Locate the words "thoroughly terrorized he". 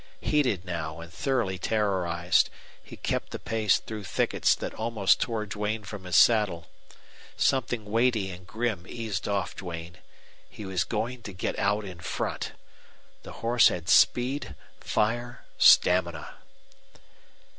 1.13-2.97